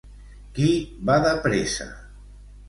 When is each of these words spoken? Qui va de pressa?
Qui 0.55 0.69
va 1.09 1.19
de 1.27 1.35
pressa? 1.45 1.89